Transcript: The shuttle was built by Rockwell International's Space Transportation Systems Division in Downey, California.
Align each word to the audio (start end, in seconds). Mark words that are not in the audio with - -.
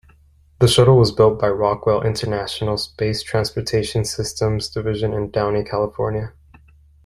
The 0.57 0.67
shuttle 0.67 0.97
was 0.97 1.11
built 1.11 1.39
by 1.39 1.49
Rockwell 1.49 2.01
International's 2.01 2.85
Space 2.85 3.21
Transportation 3.21 4.03
Systems 4.03 4.67
Division 4.67 5.13
in 5.13 5.29
Downey, 5.29 5.63
California. 5.63 6.33